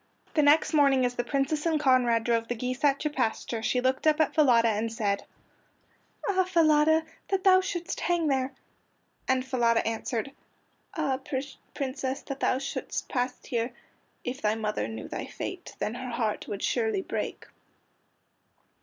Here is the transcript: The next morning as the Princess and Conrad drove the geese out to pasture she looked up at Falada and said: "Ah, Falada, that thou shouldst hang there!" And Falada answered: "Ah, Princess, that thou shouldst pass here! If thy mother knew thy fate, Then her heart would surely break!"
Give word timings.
The 0.33 0.41
next 0.41 0.73
morning 0.73 1.05
as 1.05 1.13
the 1.13 1.23
Princess 1.23 1.63
and 1.67 1.79
Conrad 1.79 2.23
drove 2.23 2.47
the 2.47 2.55
geese 2.55 2.83
out 2.83 2.99
to 3.01 3.09
pasture 3.11 3.61
she 3.61 3.81
looked 3.81 4.07
up 4.07 4.19
at 4.19 4.33
Falada 4.33 4.69
and 4.69 4.91
said: 4.91 5.25
"Ah, 6.27 6.43
Falada, 6.43 7.05
that 7.27 7.43
thou 7.43 7.61
shouldst 7.61 7.99
hang 7.99 8.25
there!" 8.25 8.51
And 9.27 9.45
Falada 9.45 9.85
answered: 9.85 10.31
"Ah, 10.95 11.17
Princess, 11.75 12.23
that 12.23 12.39
thou 12.39 12.57
shouldst 12.57 13.09
pass 13.09 13.45
here! 13.45 13.75
If 14.23 14.41
thy 14.41 14.55
mother 14.55 14.87
knew 14.87 15.07
thy 15.07 15.27
fate, 15.27 15.75
Then 15.77 15.93
her 15.93 16.09
heart 16.09 16.47
would 16.47 16.63
surely 16.63 17.03
break!" 17.03 17.45